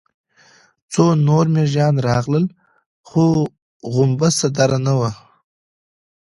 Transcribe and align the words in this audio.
څو 0.91 1.03
نور 1.27 1.45
مېږيان 1.53 1.95
راغلل، 2.07 2.45
خو 3.07 3.23
غومبسه 3.93 4.47
درنه 4.57 4.93
وه. 4.99 5.11